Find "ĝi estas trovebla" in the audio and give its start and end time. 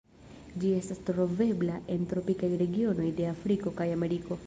0.63-1.77